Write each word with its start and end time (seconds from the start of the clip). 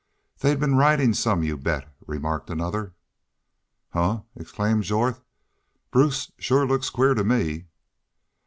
"They 0.39 0.55
been 0.55 0.77
ridin' 0.77 1.13
some, 1.13 1.43
you 1.43 1.57
bet," 1.57 1.87
remarked 2.07 2.49
another. 2.49 2.95
"Huh!" 3.93 4.21
exclaimed 4.35 4.81
Jorth. 4.83 5.21
"Bruce 5.91 6.31
shore 6.39 6.65
looks 6.65 6.89
queer 6.89 7.13
to 7.13 7.23
me." 7.23 7.65